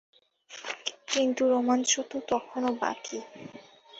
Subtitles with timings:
[1.07, 3.17] কিন্তু রোমাঞ্চ তো তখনো বাকি।